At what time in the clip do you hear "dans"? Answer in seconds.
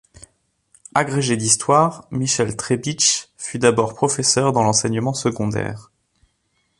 4.51-4.63